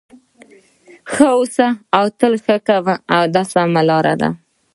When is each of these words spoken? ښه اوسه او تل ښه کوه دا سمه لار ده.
ښه 1.11 1.27
اوسه 1.37 1.67
او 1.97 2.05
تل 2.19 2.33
ښه 2.45 2.55
کوه 2.67 2.93
دا 3.33 3.43
سمه 3.53 3.81
لار 3.89 4.05
ده. 4.21 4.29